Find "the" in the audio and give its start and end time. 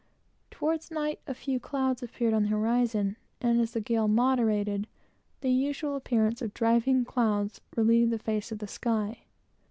2.41-2.49, 3.73-3.79, 5.41-5.51, 8.09-8.17, 8.57-8.67